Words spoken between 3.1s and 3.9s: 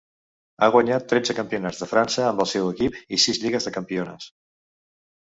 i sis lligues de